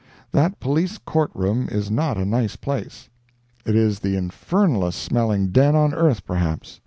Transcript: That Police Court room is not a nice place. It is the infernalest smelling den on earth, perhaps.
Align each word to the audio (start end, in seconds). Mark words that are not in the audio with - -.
That 0.31 0.59
Police 0.59 0.97
Court 0.97 1.29
room 1.35 1.67
is 1.71 1.91
not 1.91 2.17
a 2.17 2.25
nice 2.25 2.55
place. 2.55 3.11
It 3.67 3.75
is 3.75 3.99
the 3.99 4.15
infernalest 4.15 4.95
smelling 4.99 5.49
den 5.49 5.75
on 5.75 5.93
earth, 5.93 6.25
perhaps. 6.25 6.79